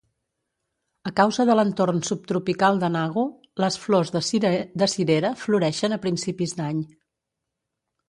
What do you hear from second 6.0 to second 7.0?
a principis d'any.